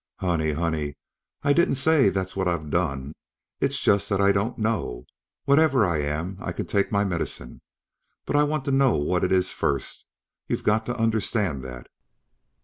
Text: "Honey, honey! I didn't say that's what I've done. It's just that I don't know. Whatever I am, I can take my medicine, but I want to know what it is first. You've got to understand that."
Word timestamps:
"Honey, 0.17 0.53
honey! 0.53 0.97
I 1.43 1.53
didn't 1.53 1.75
say 1.75 2.09
that's 2.09 2.35
what 2.35 2.47
I've 2.47 2.71
done. 2.71 3.13
It's 3.59 3.79
just 3.79 4.09
that 4.09 4.19
I 4.19 4.31
don't 4.31 4.57
know. 4.57 5.05
Whatever 5.45 5.85
I 5.85 5.99
am, 5.99 6.37
I 6.39 6.53
can 6.53 6.65
take 6.65 6.91
my 6.91 7.03
medicine, 7.03 7.61
but 8.25 8.35
I 8.35 8.41
want 8.43 8.65
to 8.65 8.71
know 8.71 8.95
what 8.95 9.23
it 9.23 9.31
is 9.31 9.51
first. 9.51 10.07
You've 10.47 10.63
got 10.63 10.87
to 10.87 10.97
understand 10.97 11.63
that." 11.65 11.85